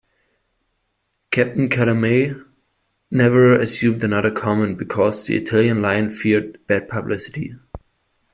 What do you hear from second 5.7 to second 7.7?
Line feared bad publicity.